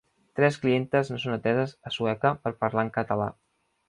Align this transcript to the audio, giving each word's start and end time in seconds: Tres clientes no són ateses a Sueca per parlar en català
Tres 0.37 0.55
clientes 0.61 1.11
no 1.13 1.19
són 1.23 1.35
ateses 1.35 1.75
a 1.89 1.93
Sueca 1.97 2.31
per 2.47 2.55
parlar 2.65 2.87
en 2.87 2.91
català 2.97 3.29